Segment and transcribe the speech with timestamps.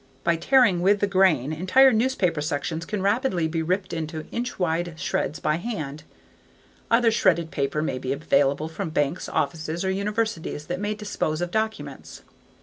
[0.23, 4.99] By tearing with the grain, entire newspaper sections can rapidly be ripped into inch wide
[4.99, 6.05] shreds by hand.
[6.89, 11.51] Other shredded paper may be available from banks, offices, or universities that may dispose of
[11.51, 12.23] documents.